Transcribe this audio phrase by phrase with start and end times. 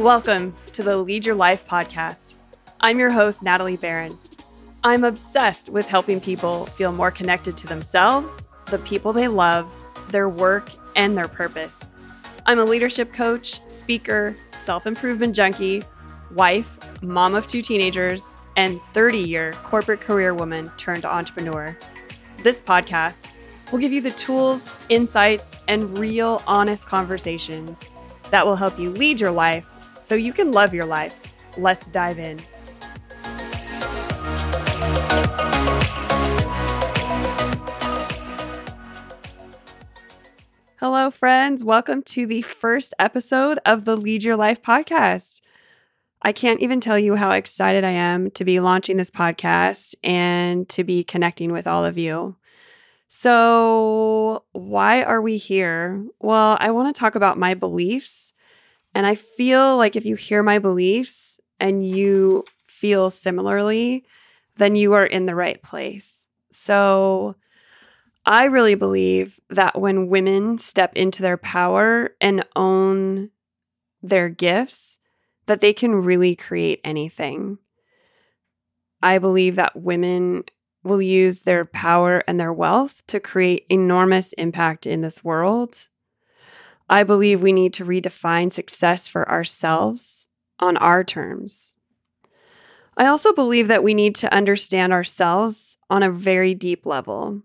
[0.00, 2.34] Welcome to the Lead Your Life podcast.
[2.80, 4.16] I'm your host, Natalie Barron.
[4.82, 9.70] I'm obsessed with helping people feel more connected to themselves, the people they love,
[10.10, 11.84] their work, and their purpose.
[12.46, 15.82] I'm a leadership coach, speaker, self improvement junkie,
[16.34, 21.76] wife, mom of two teenagers, and 30 year corporate career woman turned entrepreneur.
[22.38, 23.28] This podcast
[23.70, 27.90] will give you the tools, insights, and real honest conversations
[28.30, 31.34] that will help you lead your life so you can love your life.
[31.56, 32.38] Let's dive in.
[40.76, 41.62] Hello, friends.
[41.62, 45.42] Welcome to the first episode of the Lead Your Life podcast.
[46.22, 50.68] I can't even tell you how excited I am to be launching this podcast and
[50.70, 52.36] to be connecting with all of you.
[53.08, 56.06] So, why are we here?
[56.20, 58.32] Well, I want to talk about my beliefs.
[58.94, 64.04] And I feel like if you hear my beliefs and you feel similarly,
[64.56, 66.26] then you are in the right place.
[66.50, 67.36] So,
[68.26, 73.30] I really believe that when women step into their power and own
[74.02, 74.98] their gifts,
[75.46, 77.58] that they can really create anything.
[79.02, 80.44] I believe that women
[80.82, 85.88] will use their power and their wealth to create enormous impact in this world.
[86.90, 91.76] I believe we need to redefine success for ourselves on our terms.
[92.96, 97.42] I also believe that we need to understand ourselves on a very deep level.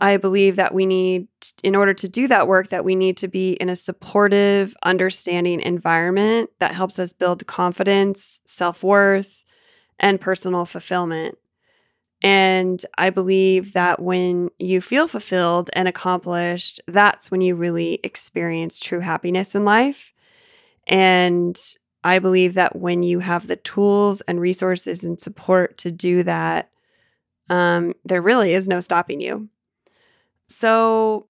[0.00, 1.28] I believe that we need,
[1.62, 5.60] in order to do that work, that we need to be in a supportive, understanding
[5.60, 9.44] environment that helps us build confidence, self worth,
[10.00, 11.38] and personal fulfillment.
[12.22, 18.78] And I believe that when you feel fulfilled and accomplished, that's when you really experience
[18.78, 20.12] true happiness in life.
[20.86, 21.58] And
[22.04, 26.70] I believe that when you have the tools and resources and support to do that,
[27.48, 29.48] um, there really is no stopping you.
[30.48, 31.26] So,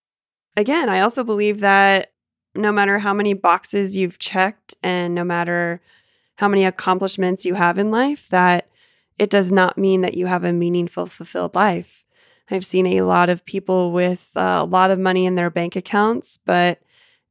[0.56, 2.12] again, I also believe that
[2.54, 5.80] no matter how many boxes you've checked and no matter
[6.36, 8.69] how many accomplishments you have in life, that
[9.20, 12.06] it does not mean that you have a meaningful, fulfilled life.
[12.50, 15.76] I've seen a lot of people with uh, a lot of money in their bank
[15.76, 16.80] accounts, but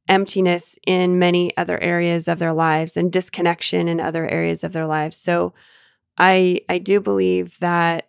[0.08, 4.86] emptiness in many other areas of their lives and disconnection in other areas of their
[4.86, 5.16] lives.
[5.16, 5.52] So
[6.16, 8.08] I I do believe that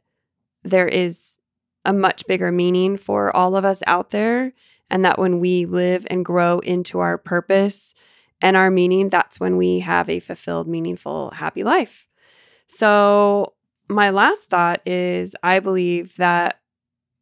[0.63, 1.39] there is
[1.83, 4.53] a much bigger meaning for all of us out there.
[4.91, 7.95] And that when we live and grow into our purpose
[8.41, 12.09] and our meaning, that's when we have a fulfilled, meaningful, happy life.
[12.67, 13.53] So,
[13.91, 16.59] my last thought is I believe that,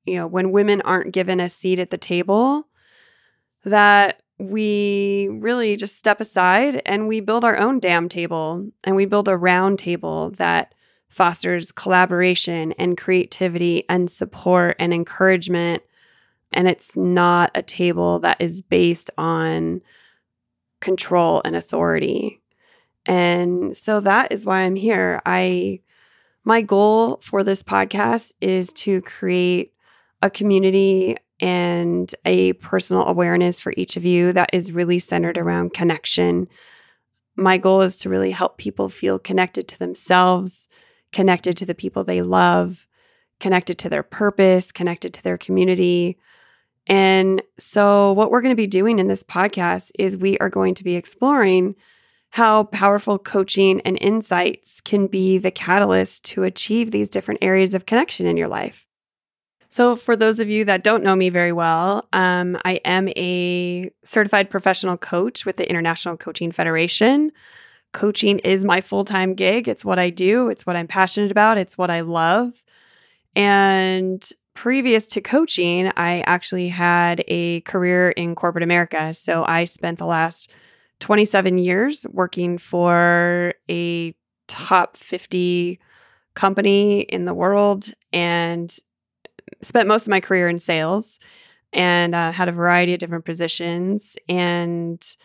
[0.06, 2.68] you know, when women aren't given a seat at the table,
[3.66, 9.06] that we really just step aside and we build our own damn table and we
[9.06, 10.74] build a round table that
[11.10, 15.84] fosters collaboration and creativity and support and encouragement.
[16.54, 19.82] And it's not a table that is based on
[20.80, 22.42] control and authority.
[23.06, 25.22] And so that is why I'm here.
[25.26, 25.82] I
[26.50, 29.72] my goal for this podcast is to create
[30.24, 35.76] a community and a personal awareness for each of you that is really centered around
[35.76, 36.48] connection.
[37.36, 40.68] My goal is to really help people feel connected to themselves,
[41.12, 42.88] connected to the people they love,
[43.40, 46.18] connected to their purpose, connected to their community.
[46.88, 50.74] And so, what we're going to be doing in this podcast is we are going
[50.74, 51.76] to be exploring
[52.32, 57.86] how powerful coaching and insights can be the catalyst to achieve these different areas of
[57.86, 58.88] connection in your life.
[59.72, 63.92] So, for those of you that don't know me very well, um, I am a
[64.04, 67.32] certified professional coach with the International Coaching Federation
[67.94, 69.68] coaching is my full time gig.
[69.68, 72.64] It's what I do, it's what I'm passionate about, it's what I love.
[73.36, 79.14] And previous to coaching, I actually had a career in corporate America.
[79.14, 80.52] So I spent the last
[81.00, 84.14] 27 years working for a
[84.48, 85.80] top 50
[86.34, 88.76] company in the world and
[89.62, 91.20] spent most of my career in sales
[91.74, 95.16] and uh, had a variety of different positions and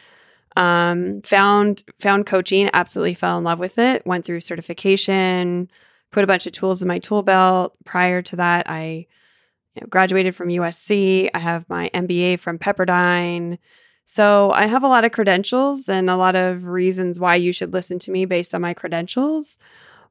[0.57, 4.07] um, found found coaching, absolutely fell in love with it.
[4.07, 5.69] Went through certification,
[6.13, 7.75] put a bunch of tools in my tool belt.
[7.85, 9.07] Prior to that, I
[9.75, 11.29] you know, graduated from USC.
[11.35, 13.59] I have my MBA from Pepperdine.
[14.05, 17.73] So I have a lot of credentials and a lot of reasons why you should
[17.73, 19.59] listen to me based on my credentials.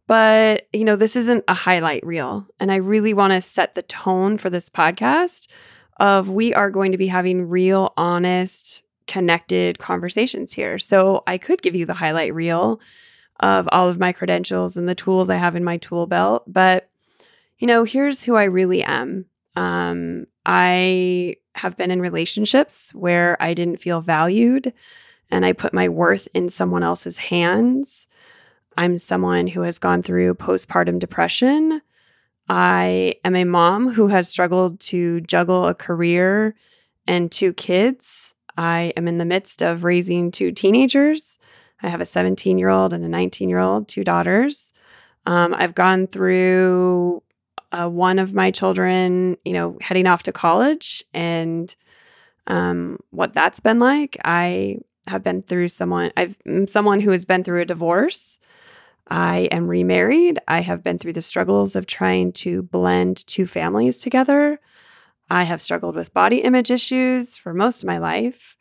[0.08, 2.48] But, you know, this isn't a highlight reel.
[2.60, 5.48] And I really want to set the tone for this podcast
[5.98, 10.80] of we are going to be having real, honest, connected conversations here.
[10.80, 12.82] So I could give you the highlight reel
[13.40, 16.90] of all of my credentials and the tools I have in my tool belt, but
[17.58, 19.26] you know, here's who I really am.
[19.56, 24.74] Um, I have been in relationships where I didn't feel valued
[25.30, 28.08] and I put my worth in someone else's hands.
[28.78, 31.82] I'm someone who has gone through postpartum depression.
[32.50, 36.56] I am a mom who has struggled to juggle a career
[37.08, 38.36] and two kids.
[38.58, 41.40] I am in the midst of raising two teenagers.
[41.82, 44.74] I have a 17 year old and a 19 year old, two daughters.
[45.26, 47.24] Um, I've gone through
[47.74, 51.76] uh, one of my children, you know, heading off to college and
[52.48, 54.18] um, what that's been like.
[54.24, 54.78] I
[55.08, 58.40] have been through someone, I've mm, someone who has been through a divorce.
[59.10, 60.40] I am remarried.
[60.48, 64.60] I have been through the struggles of trying to blend two families together.
[65.30, 68.56] I have struggled with body image issues for most of my life.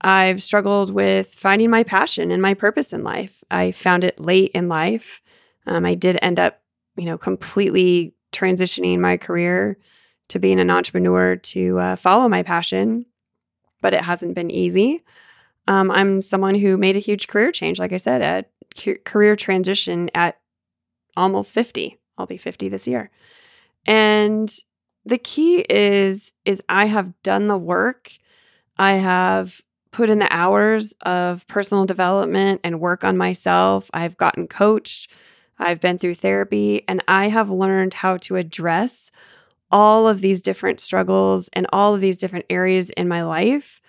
[0.00, 3.42] I've struggled with finding my passion and my purpose in life.
[3.50, 5.20] I found it late in life.
[5.66, 6.62] Um, I did end up,
[6.96, 9.78] you know, completely transitioning my career
[10.28, 13.06] to being an entrepreneur to uh, follow my passion,
[13.80, 15.02] but it hasn't been easy.
[15.66, 18.46] Um, I'm someone who made a huge career change, like I said,
[18.76, 20.38] a career transition at
[21.16, 21.98] almost 50.
[22.16, 23.10] I'll be 50 this year.
[23.86, 24.52] And
[25.04, 28.10] the key is is I have done the work.
[28.76, 29.60] I have
[29.90, 33.90] put in the hours of personal development and work on myself.
[33.92, 35.10] I've gotten coached.
[35.58, 39.10] I've been through therapy and I have learned how to address
[39.70, 43.82] all of these different struggles and all of these different areas in my life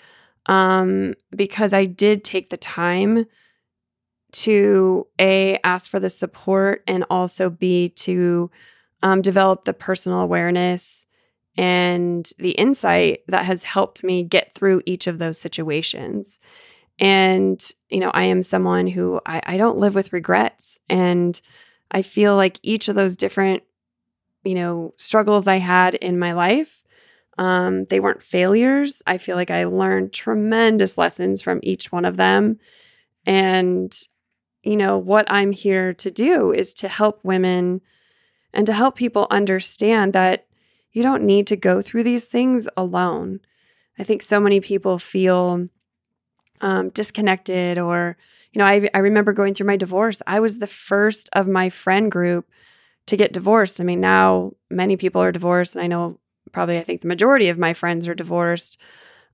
[0.48, 3.26] um, because I did take the time
[4.32, 8.52] to A, ask for the support and also B, to
[9.02, 11.08] um, develop the personal awareness
[11.58, 16.40] and the insight that has helped me get through each of those situations.
[17.00, 17.60] And,
[17.90, 20.80] you know, I am someone who I, I don't live with regrets.
[20.90, 21.40] And
[21.92, 23.64] I feel like each of those different,
[24.44, 26.84] you know, struggles I had in my life,
[27.38, 29.02] um, they weren't failures.
[29.08, 32.60] I feel like I learned tremendous lessons from each one of them.
[33.26, 33.98] And,
[34.62, 37.80] you know, what I'm here to do is to help women
[38.54, 40.48] and to help people understand that
[40.92, 43.40] you don't need to go through these things alone.
[43.98, 45.70] I think so many people feel
[46.62, 48.18] um, disconnected or,
[48.52, 50.22] you know, I, I remember going through my divorce.
[50.28, 52.50] I was the first of my friend group
[53.08, 53.82] to get divorced.
[53.82, 56.20] I mean, now many people are divorced, and I know
[56.52, 58.80] probably I think the majority of my friends are divorced.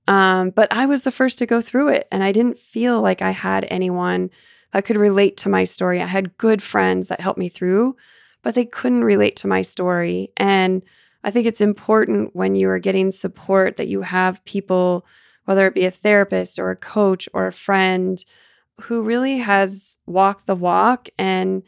[0.08, 3.22] Um, but I was the first to go through it, and I didn't feel like
[3.22, 4.30] I had anyone
[4.72, 6.02] that could relate to my story.
[6.02, 7.96] I had good friends that helped me through,
[8.44, 10.32] but they couldn't relate to my story.
[10.38, 10.84] And
[11.24, 15.06] I think it's important when you are getting support that you have people
[15.46, 18.24] whether it be a therapist or a coach or a friend
[18.82, 21.64] who really has walked the walk and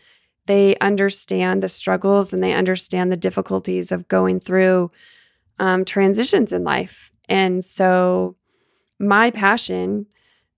[0.48, 4.92] they understand the struggles and they understand the difficulties of going through
[5.60, 7.12] um, transitions in life.
[7.30, 8.36] And so,
[9.00, 10.08] my passion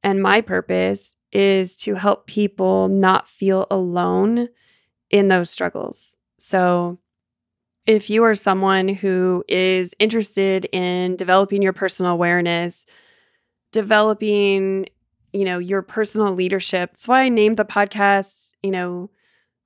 [0.04, 4.48] and my purpose is to help people not feel alone
[5.10, 6.18] in those struggles.
[6.38, 7.00] So,
[7.86, 12.86] if you are someone who is interested in developing your personal awareness,
[13.72, 14.88] developing,
[15.34, 16.92] you know, your personal leadership.
[16.92, 19.10] That's why I named the podcast, you know,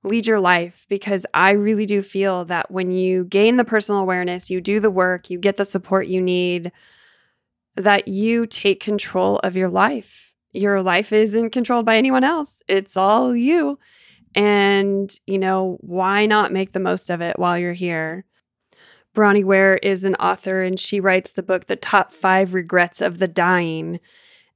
[0.02, 4.50] Lead Your Life, because I really do feel that when you gain the personal awareness,
[4.50, 6.72] you do the work, you get the support you need,
[7.76, 10.34] that you take control of your life.
[10.52, 13.78] Your life isn't controlled by anyone else, it's all you.
[14.36, 18.24] And, you know, why not make the most of it while you're here?
[19.14, 23.18] Bronnie Ware is an author and she writes the book, The Top Five Regrets of
[23.18, 24.00] the Dying.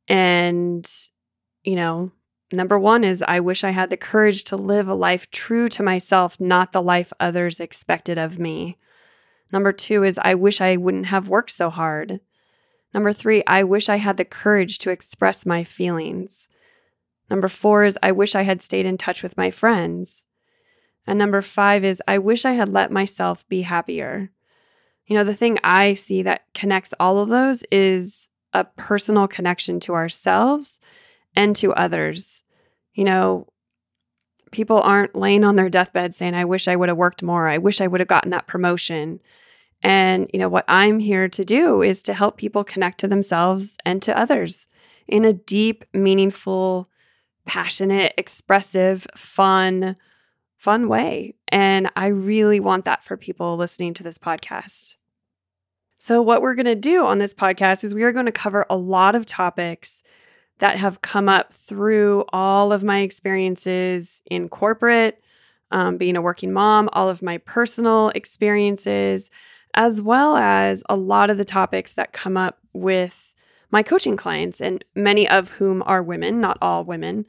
[0.09, 0.91] And,
[1.63, 2.11] you know,
[2.53, 5.83] number one is I wish I had the courage to live a life true to
[5.85, 8.77] myself, not the life others expected of me.
[9.53, 12.21] Number two is I wish I wouldn't have worked so hard.
[12.93, 16.49] Number three, I wish I had the courage to express my feelings.
[17.31, 20.27] Number four is I wish I had stayed in touch with my friends.
[21.07, 24.31] And number five is I wish I had let myself be happier.
[25.09, 29.81] You know, the thing I see that connects all of those is a personal connection
[29.81, 30.79] to ourselves
[31.35, 32.45] and to others.
[32.93, 33.49] You know,
[34.53, 37.49] people aren't laying on their deathbed saying, I wish I would have worked more.
[37.49, 39.21] I wish I would have gotten that promotion.
[39.83, 43.79] And, you know, what I'm here to do is to help people connect to themselves
[43.87, 44.69] and to others
[45.07, 46.91] in a deep, meaningful,
[47.47, 49.97] passionate, expressive, fun,
[50.59, 51.35] fun way.
[51.49, 54.97] And I really want that for people listening to this podcast.
[56.01, 58.65] So, what we're going to do on this podcast is we are going to cover
[58.71, 60.05] a lot of topics
[60.61, 65.21] that have come up through all of my experiences in corporate,
[65.73, 69.29] um, being a working mom, all of my personal experiences,
[69.75, 73.35] as well as a lot of the topics that come up with
[73.73, 77.27] my coaching clients, and many of whom are women, not all women.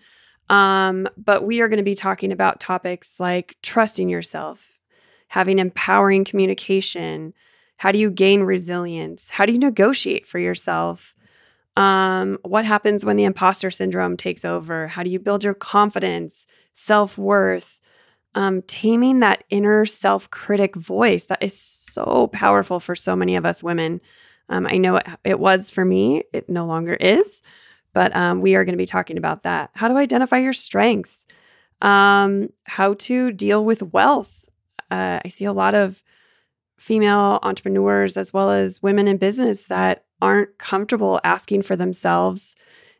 [0.47, 4.77] Um, but we are going to be talking about topics like trusting yourself,
[5.29, 7.33] having empowering communication.
[7.79, 9.29] How do you gain resilience?
[9.29, 11.15] How do you negotiate for yourself?
[11.77, 14.89] Um, what happens when the imposter syndrome takes over?
[14.89, 17.79] How do you build your confidence, self worth?
[18.35, 23.45] Um, taming that inner self critic voice that is so powerful for so many of
[23.45, 24.01] us women.
[24.49, 27.41] Um, I know it, it was for me, it no longer is.
[27.93, 29.69] But um, we are going to be talking about that.
[29.73, 31.25] How to identify your strengths,
[31.81, 34.49] um, how to deal with wealth.
[34.91, 36.03] Uh, I see a lot of
[36.79, 42.55] female entrepreneurs as well as women in business that aren't comfortable asking for themselves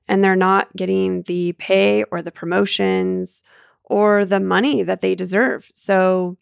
[0.08, 3.44] and they're not getting the pay or the promotions
[3.84, 5.72] or the money that they deserve.
[5.74, 6.38] So,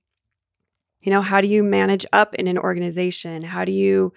[1.02, 3.44] you know, how do you manage up in an organization?
[3.44, 4.14] How do you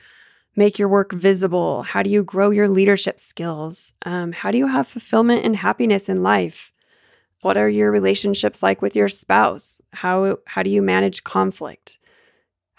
[0.57, 1.83] make your work visible?
[1.83, 3.93] How do you grow your leadership skills?
[4.05, 6.73] Um, how do you have fulfillment and happiness in life?
[7.43, 9.77] What are your relationships like with your spouse?
[9.93, 12.00] How, how do you manage conflict?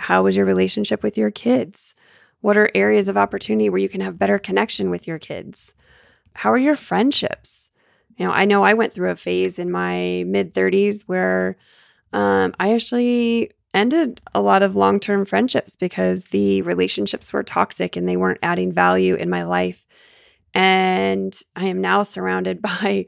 [0.01, 1.96] How is your relationship with your kids?
[2.41, 5.75] What are areas of opportunity where you can have better connection with your kids?
[6.34, 7.70] How are your friendships?
[8.17, 11.55] You know, I know I went through a phase in my mid 30s where
[12.13, 17.96] um, I actually ended a lot of long term friendships because the relationships were toxic
[17.96, 19.86] and they weren't adding value in my life.
[20.55, 23.05] And I am now surrounded by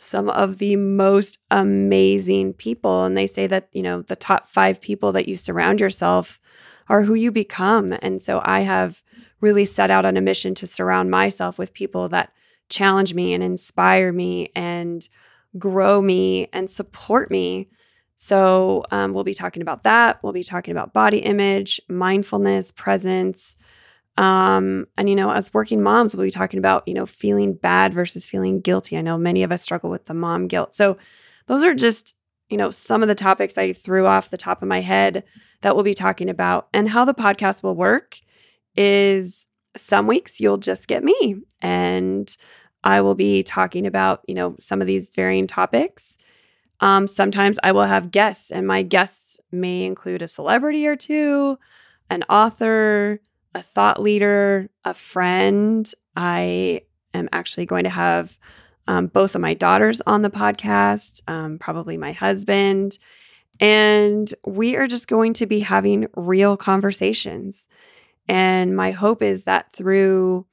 [0.00, 3.04] some of the most amazing people.
[3.04, 6.40] And they say that, you know, the top five people that you surround yourself
[6.88, 7.94] are who you become.
[8.00, 9.02] And so I have
[9.40, 12.32] really set out on a mission to surround myself with people that
[12.68, 15.08] challenge me and inspire me and
[15.58, 17.68] grow me and support me
[18.22, 20.22] so, um, we'll be talking about that.
[20.22, 23.56] We'll be talking about body image, mindfulness, presence.
[24.20, 27.94] Um, and, you know, as working moms, we'll be talking about, you know, feeling bad
[27.94, 28.98] versus feeling guilty.
[28.98, 30.74] I know many of us struggle with the mom guilt.
[30.74, 30.98] So,
[31.46, 32.16] those are just,
[32.50, 35.24] you know, some of the topics I threw off the top of my head
[35.62, 36.68] that we'll be talking about.
[36.74, 38.20] And how the podcast will work
[38.76, 39.46] is
[39.76, 42.36] some weeks you'll just get me and
[42.84, 46.16] I will be talking about, you know, some of these varying topics.
[46.80, 51.58] Um, sometimes I will have guests, and my guests may include a celebrity or two,
[52.08, 53.20] an author,
[53.54, 55.90] a thought leader, a friend.
[56.16, 56.82] I
[57.14, 58.38] am actually going to have
[58.86, 62.98] um, both of my daughters on the podcast, um, probably my husband.
[63.60, 67.68] And we are just going to be having real conversations.
[68.28, 70.46] And my hope is that through,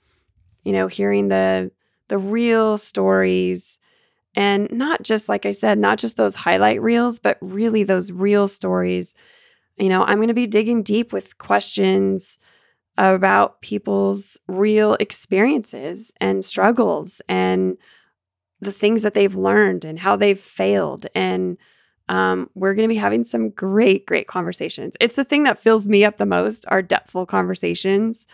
[0.64, 1.72] you know, hearing the
[2.10, 3.80] the real stories
[4.36, 8.48] and not just, like I said, not just those highlight reels, but really those real
[8.48, 9.16] stories.
[9.78, 12.38] You know, I'm going to be digging deep with questions
[12.98, 17.78] about people's real experiences and struggles and
[18.60, 21.06] the things that they've learned and how they've failed.
[21.14, 21.58] And
[22.10, 24.96] um, we're going to be having some great, great conversations.
[25.00, 28.26] It's the thing that fills me up the most are depthful conversations.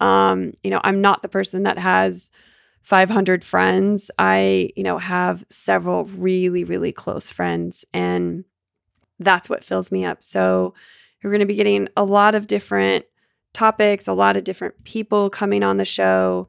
[0.00, 2.30] Um, you know, I'm not the person that has
[2.82, 4.10] 500 friends.
[4.18, 8.44] I, you know, have several really, really close friends, and
[9.18, 10.22] that's what fills me up.
[10.22, 10.74] So,
[11.22, 13.06] you're going to be getting a lot of different
[13.54, 16.48] topics, a lot of different people coming on the show.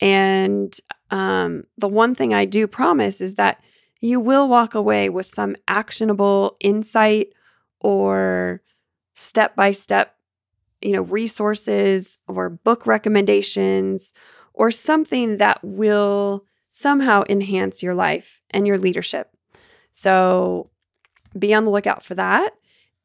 [0.00, 0.76] And
[1.10, 3.60] um, the one thing I do promise is that
[4.00, 7.28] you will walk away with some actionable insight
[7.80, 8.62] or
[9.14, 10.16] step by step,
[10.82, 14.12] you know, resources or book recommendations
[14.52, 19.30] or something that will somehow enhance your life and your leadership.
[19.92, 20.70] So
[21.38, 22.52] be on the lookout for that.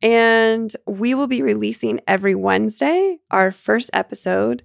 [0.02, 4.64] And we will be releasing every Wednesday our first episode.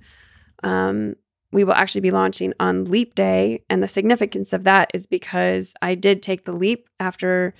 [0.63, 1.15] Um,
[1.53, 3.63] we will actually be launching on Leap Day.
[3.69, 7.55] And the significance of that is because I did take the leap after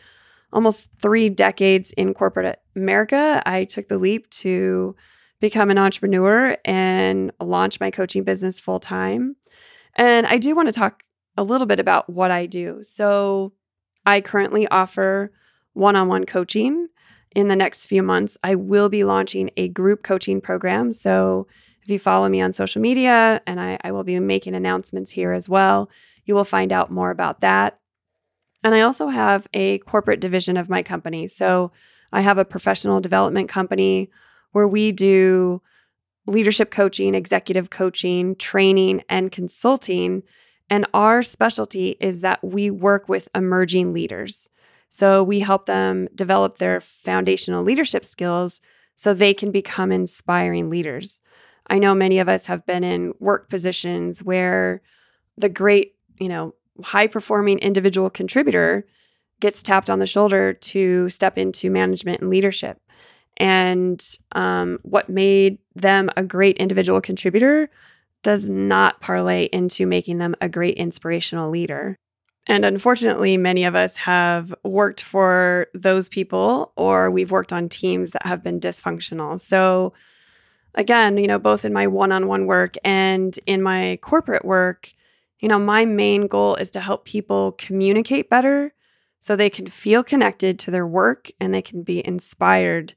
[0.53, 3.43] almost three decades in corporate America.
[3.45, 4.97] I took the leap to
[5.41, 9.37] become an entrepreneur and launch my coaching business full time.
[9.95, 11.03] And I do want to talk
[11.37, 12.79] a little bit about what I do.
[12.83, 13.53] So,
[14.07, 15.33] I currently offer
[15.73, 16.89] one on one coaching.
[17.37, 20.95] In the next few months, I will be launching a group coaching program.
[20.95, 21.47] So,
[21.83, 25.33] if you follow me on social media, and I, I will be making announcements here
[25.33, 25.91] as well,
[26.25, 27.79] you will find out more about that.
[28.65, 31.29] And I also have a corporate division of my company.
[31.29, 31.73] So,
[32.11, 34.09] I have a professional development company
[34.53, 35.61] where we do
[36.27, 40.23] leadership coaching, executive coaching, training, and consulting.
[40.71, 44.49] And our specialty is that we work with emerging leaders.
[44.89, 48.61] So we help them develop their foundational leadership skills
[48.95, 51.21] so they can become inspiring leaders.
[51.69, 54.83] I know many of us have been in work positions where
[55.37, 58.87] the great, you know, high performing individual contributor
[59.41, 62.81] gets tapped on the shoulder to step into management and leadership.
[63.37, 64.03] And
[64.33, 67.69] um, what made them a great individual contributor
[68.23, 71.99] does not parlay into making them a great inspirational leader.
[72.47, 78.13] And unfortunately, many of us have worked for those people or we've worked on teams
[78.13, 79.41] that have been dysfunctional.
[79.41, 79.95] So,
[80.75, 84.93] again, you know, both in my one on one work and in my corporate work,
[85.41, 88.73] you know, my main goal is to help people communicate better
[89.19, 92.95] so they can feel connected to their work and they can be inspired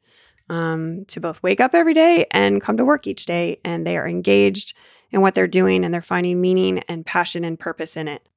[0.49, 3.97] um, to both wake up every day and come to work each day and they
[3.97, 4.75] are engaged
[5.11, 8.27] in what they're doing and they're finding meaning and passion and purpose in it.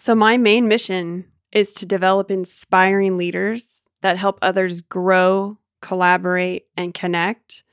[0.00, 6.94] So, my main mission is to develop inspiring leaders that help others grow, collaborate, and
[6.94, 7.64] connect.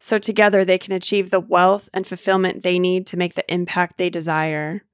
[0.00, 3.98] So, together they can achieve the wealth and fulfillment they need to make the impact
[3.98, 4.84] they desire.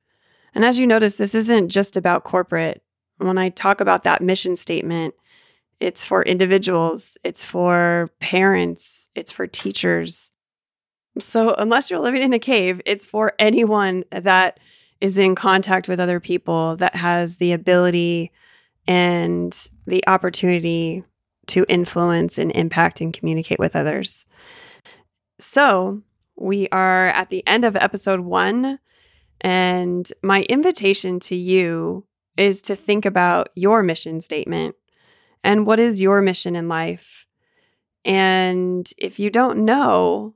[0.56, 2.82] And as you notice, this isn't just about corporate.
[3.18, 5.14] When I talk about that mission statement,
[5.78, 10.32] it's for individuals, it's for parents, it's for teachers.
[11.20, 14.58] So, unless you're living in a cave, it's for anyone that
[15.00, 18.32] is in contact with other people that has the ability
[18.86, 21.04] and the opportunity
[21.46, 24.26] to influence and impact and communicate with others.
[25.38, 26.02] So,
[26.36, 28.78] we are at the end of episode one,
[29.40, 32.04] and my invitation to you
[32.36, 34.76] is to think about your mission statement
[35.42, 37.26] and what is your mission in life.
[38.04, 40.34] And if you don't know,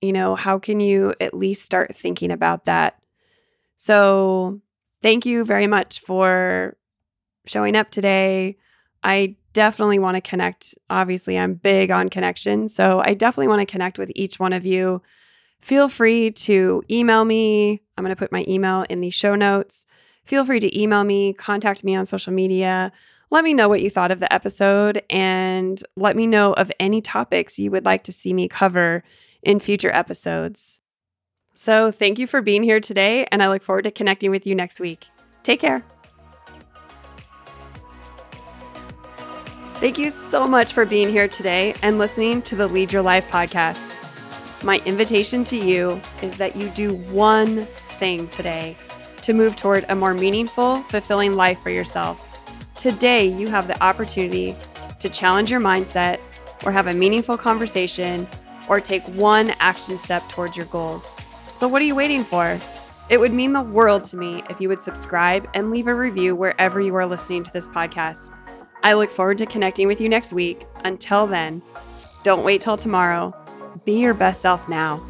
[0.00, 3.01] you know, how can you at least start thinking about that
[3.82, 4.60] so,
[5.02, 6.76] thank you very much for
[7.46, 8.56] showing up today.
[9.02, 10.76] I definitely want to connect.
[10.88, 12.68] Obviously, I'm big on connection.
[12.68, 15.02] So, I definitely want to connect with each one of you.
[15.60, 17.82] Feel free to email me.
[17.98, 19.84] I'm going to put my email in the show notes.
[20.22, 22.92] Feel free to email me, contact me on social media.
[23.32, 27.00] Let me know what you thought of the episode and let me know of any
[27.00, 29.02] topics you would like to see me cover
[29.42, 30.81] in future episodes.
[31.62, 34.54] So, thank you for being here today, and I look forward to connecting with you
[34.56, 35.06] next week.
[35.44, 35.84] Take care.
[39.74, 43.30] Thank you so much for being here today and listening to the Lead Your Life
[43.30, 43.94] podcast.
[44.64, 47.60] My invitation to you is that you do one
[48.00, 48.76] thing today
[49.20, 52.44] to move toward a more meaningful, fulfilling life for yourself.
[52.74, 54.56] Today, you have the opportunity
[54.98, 56.20] to challenge your mindset
[56.66, 58.26] or have a meaningful conversation
[58.68, 61.21] or take one action step towards your goals.
[61.62, 62.58] So, what are you waiting for?
[63.08, 66.34] It would mean the world to me if you would subscribe and leave a review
[66.34, 68.30] wherever you are listening to this podcast.
[68.82, 70.66] I look forward to connecting with you next week.
[70.82, 71.62] Until then,
[72.24, 73.32] don't wait till tomorrow.
[73.84, 75.06] Be your best self now.